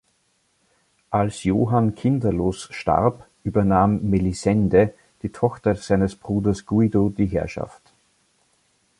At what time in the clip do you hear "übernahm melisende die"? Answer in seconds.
3.43-5.29